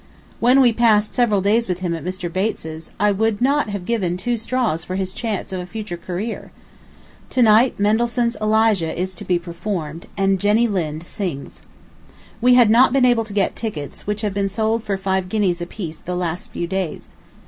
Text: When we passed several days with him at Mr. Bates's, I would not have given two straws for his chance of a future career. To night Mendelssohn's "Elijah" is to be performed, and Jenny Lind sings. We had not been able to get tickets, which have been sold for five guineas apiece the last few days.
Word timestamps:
When 0.39 0.61
we 0.61 0.73
passed 0.73 1.13
several 1.13 1.41
days 1.41 1.67
with 1.67 1.81
him 1.81 1.93
at 1.93 2.03
Mr. 2.03 2.33
Bates's, 2.33 2.89
I 2.99 3.11
would 3.11 3.39
not 3.39 3.69
have 3.69 3.85
given 3.85 4.17
two 4.17 4.35
straws 4.35 4.83
for 4.83 4.95
his 4.95 5.13
chance 5.13 5.53
of 5.53 5.59
a 5.59 5.67
future 5.67 5.95
career. 5.95 6.51
To 7.29 7.43
night 7.43 7.79
Mendelssohn's 7.79 8.35
"Elijah" 8.41 8.99
is 8.99 9.13
to 9.13 9.23
be 9.23 9.37
performed, 9.37 10.07
and 10.17 10.39
Jenny 10.39 10.67
Lind 10.67 11.03
sings. 11.03 11.61
We 12.41 12.55
had 12.55 12.71
not 12.71 12.93
been 12.93 13.05
able 13.05 13.25
to 13.25 13.33
get 13.33 13.55
tickets, 13.55 14.07
which 14.07 14.21
have 14.21 14.33
been 14.33 14.49
sold 14.49 14.83
for 14.83 14.97
five 14.97 15.29
guineas 15.29 15.61
apiece 15.61 15.99
the 15.99 16.15
last 16.15 16.49
few 16.49 16.65
days. 16.65 17.13